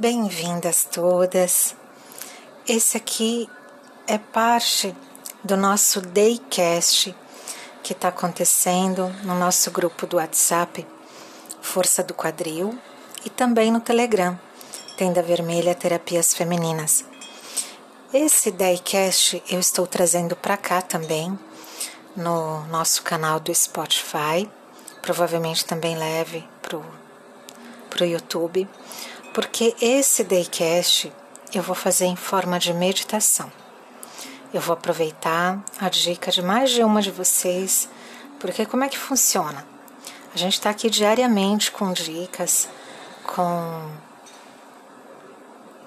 [0.00, 1.76] Bem-vindas todas.
[2.66, 3.46] Esse aqui
[4.06, 4.96] é parte
[5.44, 7.14] do nosso Daycast
[7.82, 10.86] que está acontecendo no nosso grupo do WhatsApp
[11.60, 12.78] Força do Quadril
[13.26, 14.40] e também no Telegram
[14.96, 17.04] Tenda Vermelha Terapias Femininas.
[18.10, 21.38] Esse Daycast eu estou trazendo para cá também
[22.16, 24.50] no nosso canal do Spotify,
[25.02, 26.78] provavelmente também leve para
[28.02, 28.66] o YouTube,
[29.32, 31.12] porque esse Daycast
[31.52, 33.50] eu vou fazer em forma de meditação.
[34.52, 37.88] Eu vou aproveitar a dica de mais de uma de vocês,
[38.38, 39.66] porque como é que funciona?
[40.34, 42.68] A gente está aqui diariamente com dicas,
[43.24, 43.90] com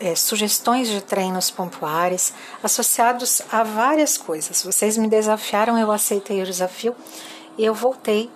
[0.00, 2.32] é, sugestões de treinos pontuares
[2.62, 4.62] associados a várias coisas.
[4.62, 6.94] Vocês me desafiaram, eu aceitei o desafio
[7.56, 8.30] e eu voltei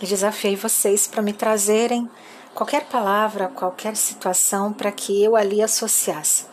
[0.00, 2.08] e desafiei vocês para me trazerem
[2.54, 6.46] qualquer palavra, qualquer situação para que eu ali associasse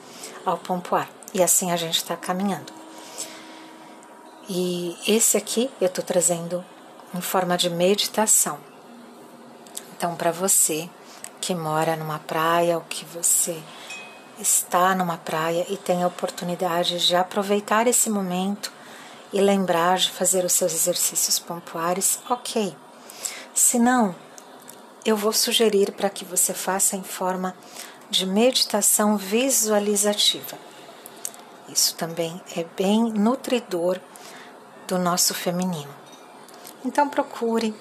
[0.45, 1.09] ao pompoar.
[1.33, 2.71] E assim a gente está caminhando.
[4.47, 6.63] E esse aqui eu estou trazendo
[7.13, 8.59] em forma de meditação.
[9.97, 10.89] Então, para você
[11.41, 13.61] que mora numa praia ou que você
[14.39, 18.71] está numa praia e tem a oportunidade de aproveitar esse momento
[19.31, 22.75] e lembrar de fazer os seus exercícios pompoares, ok.
[23.53, 24.15] Se não,
[25.05, 27.55] eu vou sugerir para que você faça em forma
[28.09, 30.57] de meditação visualizativa.
[31.69, 33.99] Isso também é bem nutridor
[34.87, 35.93] do nosso feminino.
[36.83, 37.73] Então procure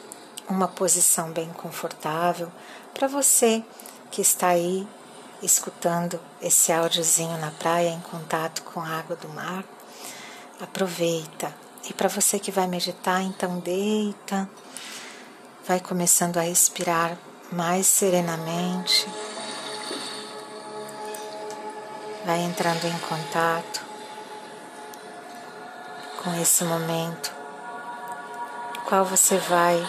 [0.49, 2.53] uma posição bem confortável
[2.93, 3.65] para você
[4.11, 4.87] que está aí
[5.43, 9.65] escutando esse áudiozinho na praia em contato com a água do mar.
[10.61, 11.55] Aproveita.
[11.89, 14.49] E para você que vai meditar, então deita,
[15.67, 17.17] vai começando a respirar
[17.51, 19.09] mais serenamente.
[22.27, 23.83] Vai entrando em contato
[26.23, 27.33] com esse momento,
[28.87, 29.87] qual você vai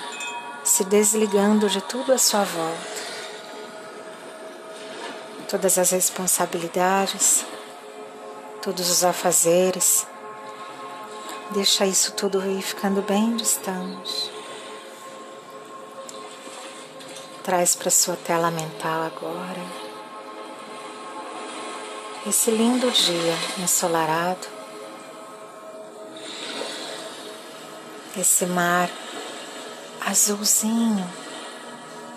[0.64, 3.02] se desligando de tudo à sua volta,
[5.50, 7.46] todas as responsabilidades,
[8.62, 10.06] todos os afazeres.
[11.52, 14.35] Deixa isso tudo ir ficando bem distante.
[17.46, 19.62] Traz para sua tela mental agora
[22.28, 24.48] esse lindo dia ensolarado
[28.18, 28.90] esse mar
[30.02, 31.08] azulzinho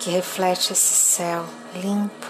[0.00, 1.44] que reflete esse céu
[1.74, 2.26] limpo.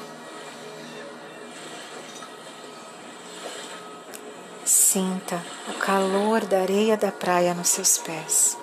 [4.64, 8.56] Sinta o calor da areia da praia nos seus pés.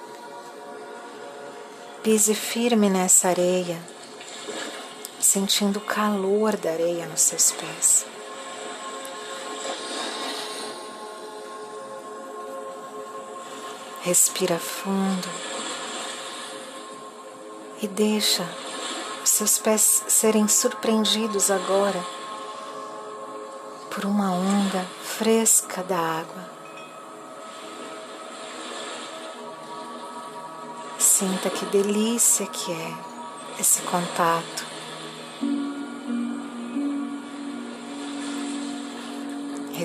[2.03, 3.79] Pise firme nessa areia,
[5.25, 8.05] sentindo o calor da areia nos seus pés.
[14.01, 15.27] Respira fundo
[17.81, 18.47] e deixa
[19.23, 22.05] os seus pés serem surpreendidos agora
[23.89, 26.49] por uma onda fresca da água.
[30.99, 32.93] Sinta que delícia que é
[33.59, 34.74] esse contato.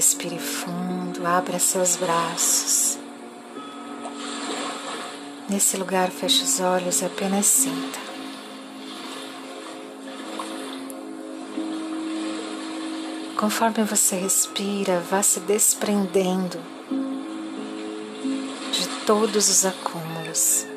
[0.01, 2.99] Respire fundo, abra seus braços.
[5.47, 7.99] Nesse lugar, feche os olhos e apenas sinta.
[13.37, 16.59] Conforme você respira, vá se desprendendo
[18.73, 20.70] de todos os acúmulos.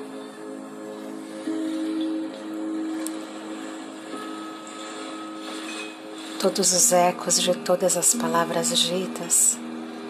[6.43, 9.57] Todos os ecos de todas as palavras ditas,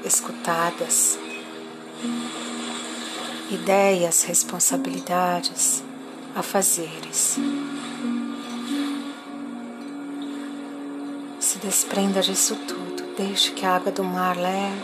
[0.04, 1.20] escutadas
[3.52, 5.84] ideias, responsabilidades,
[6.36, 7.38] afazeres.
[11.40, 14.84] Se desprenda disso tudo, deixe que a água do mar leve.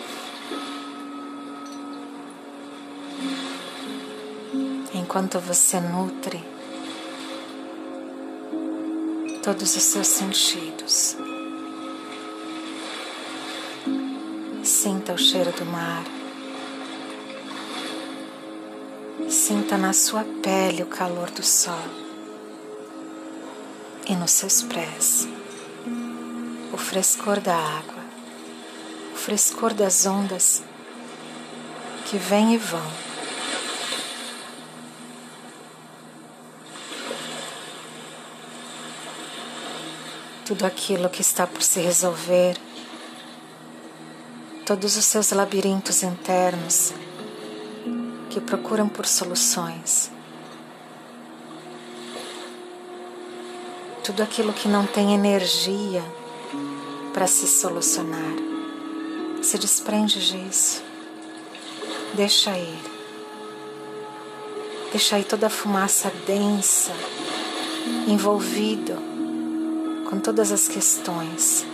[4.94, 6.44] Enquanto você nutre
[9.42, 11.18] todos os seus sentidos.
[14.82, 16.06] Sinta o cheiro do mar.
[19.30, 21.84] Sinta na sua pele o calor do sol
[24.08, 25.28] e nos seus pés
[26.72, 28.06] o frescor da água,
[29.14, 30.64] o frescor das ondas
[32.06, 33.10] que vêm e vão.
[40.46, 42.58] tudo aquilo que está por se resolver,
[44.70, 46.94] todos os seus labirintos internos
[48.30, 50.12] que procuram por soluções.
[54.04, 56.04] Tudo aquilo que não tem energia
[57.16, 58.36] para se solucionar.
[59.42, 60.84] Se desprende disso.
[62.14, 62.80] Deixa ir.
[64.92, 66.92] Deixa aí toda a fumaça densa,
[68.08, 68.94] envolvido
[70.08, 71.66] com todas as questões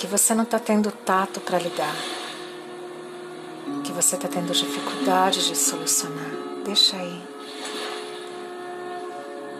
[0.00, 1.94] que você não está tendo tato para lidar
[3.84, 6.30] que você está tendo dificuldade de solucionar.
[6.64, 7.22] Deixa aí.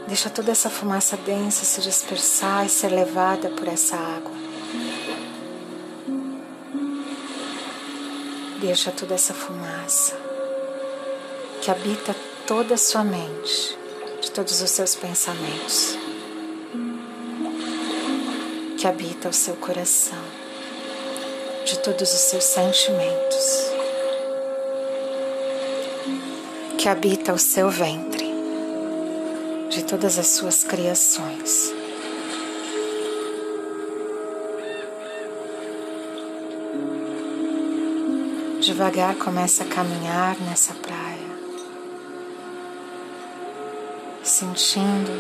[0.08, 4.32] Deixa toda essa fumaça densa se dispersar e ser levada por essa água.
[8.60, 10.16] Deixa toda essa fumaça
[11.60, 12.16] que habita
[12.46, 13.78] toda a sua mente,
[14.22, 15.98] de todos os seus pensamentos,
[18.80, 20.24] que habita o seu coração,
[21.66, 23.70] de todos os seus sentimentos.
[26.78, 28.24] que habita o seu ventre,
[29.68, 31.74] de todas as suas criações.
[38.62, 41.28] Devagar começa a caminhar nessa praia,
[44.22, 45.12] sentindo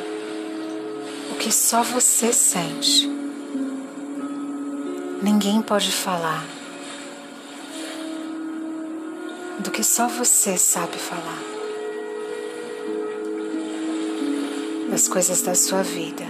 [1.30, 3.19] o que só você sente.
[5.22, 6.46] Ninguém pode falar
[9.58, 11.38] do que só você sabe falar.
[14.90, 16.24] Das coisas da sua vida.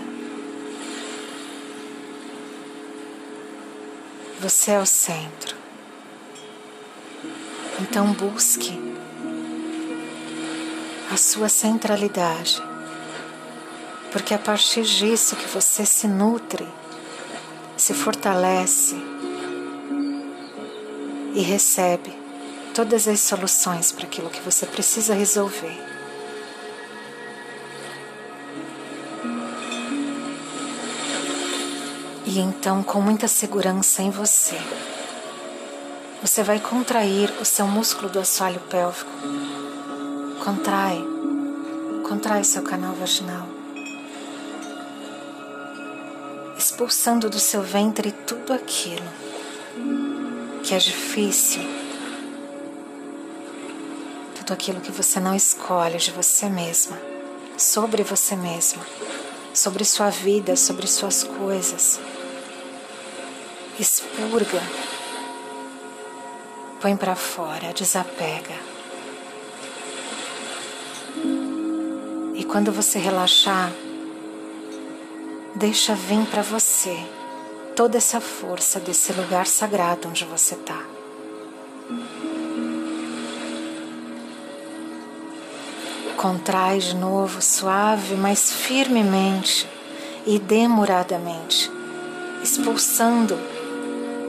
[4.41, 5.57] Você é o centro.
[7.81, 8.79] Então busque
[11.13, 12.63] a sua centralidade,
[14.13, 16.67] porque é a partir disso que você se nutre,
[17.81, 18.95] se fortalece
[21.35, 22.13] e recebe
[22.75, 25.79] todas as soluções para aquilo que você precisa resolver.
[32.27, 34.61] E então, com muita segurança em você,
[36.21, 39.11] você vai contrair o seu músculo do assoalho pélvico.
[40.45, 41.03] Contrai,
[42.07, 43.49] contrai seu canal vaginal,
[46.81, 49.05] expulsando do seu ventre tudo aquilo
[50.65, 51.61] que é difícil
[54.35, 56.99] tudo aquilo que você não escolhe de você mesma,
[57.59, 58.83] sobre você mesma,
[59.53, 62.01] sobre sua vida, sobre suas coisas.
[63.79, 64.63] Expurga,
[66.81, 68.57] põe para fora, desapega.
[72.35, 73.71] E quando você relaxar,
[75.55, 76.97] deixa vir para você
[77.77, 80.83] toda essa força desse lugar sagrado onde você está.
[86.17, 89.67] Contrai de novo, suave, mas firmemente
[90.27, 91.71] e demoradamente,
[92.43, 93.39] expulsando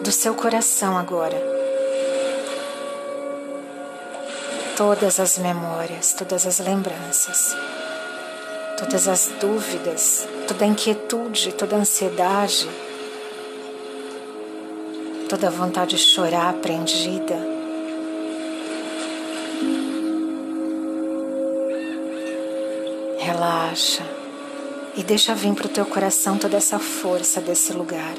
[0.02, 1.52] do seu coração agora
[4.82, 7.56] todas as memórias, todas as lembranças,
[8.80, 12.68] todas as dúvidas, toda inquietude, toda ansiedade,
[15.30, 17.38] toda vontade de chorar prendida
[23.18, 24.04] Relaxa
[24.98, 28.14] e deixa vir para o teu coração toda essa força desse lugar.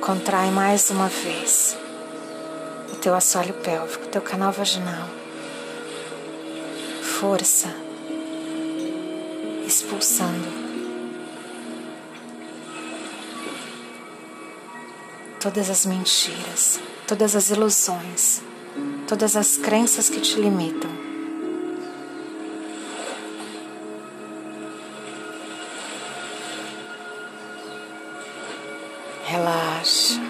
[0.00, 1.76] Contrai mais uma vez
[2.92, 5.25] o teu assoalho pélvico, o teu canal vaginal.
[7.20, 7.68] Força,
[9.66, 10.48] expulsando
[15.40, 18.42] todas as mentiras, todas as ilusões
[19.06, 20.90] todas as crenças que te limitam.
[29.24, 30.20] Relaxa.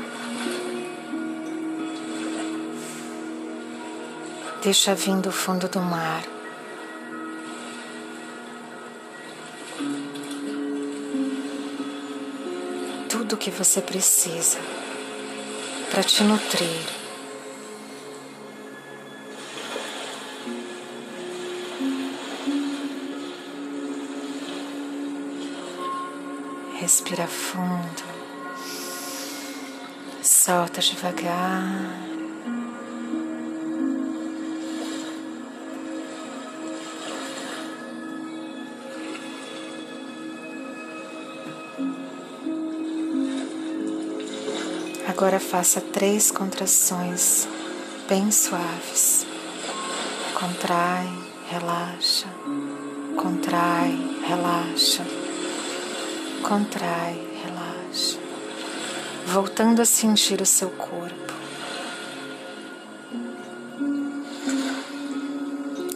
[4.63, 6.36] Deixa vir do fundo do mar.
[13.27, 14.57] Tudo o que você precisa
[15.91, 16.87] para te nutrir.
[26.79, 28.05] Respira fundo.
[30.23, 32.26] Solta devagar.
[45.17, 47.49] Agora faça três contrações
[48.07, 49.27] bem suaves.
[50.35, 51.09] Contrai,
[51.49, 52.27] relaxa,
[53.17, 55.03] contrai, relaxa,
[56.43, 58.19] contrai, relaxa,
[59.25, 61.33] voltando a sentir o seu corpo.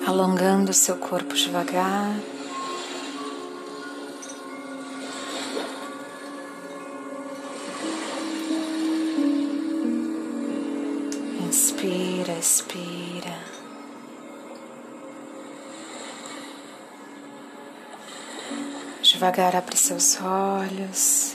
[0.07, 2.17] Alongando o seu corpo devagar.
[11.81, 13.39] Inspira, expira.
[19.03, 21.35] Devagar abre seus olhos,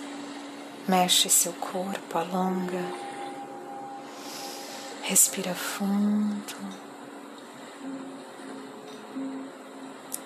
[0.88, 2.86] mexe seu corpo, alonga,
[5.02, 6.56] respira fundo,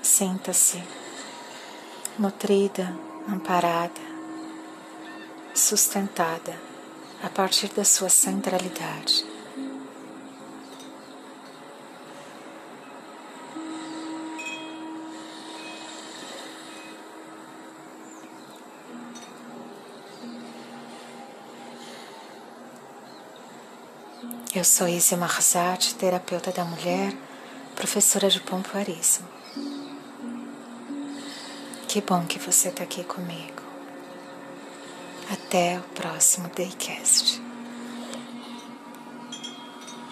[0.01, 0.83] senta-se
[2.17, 2.93] nutrida,
[3.25, 4.01] amparada,
[5.55, 6.59] sustentada
[7.23, 9.38] a partir da sua centralidade.
[24.53, 27.13] Eu sou Isi Marzati, terapeuta da mulher,
[27.75, 29.27] professora de pompoarismo.
[31.87, 33.61] Que bom que você está aqui comigo.
[35.31, 37.48] Até o próximo Daycast.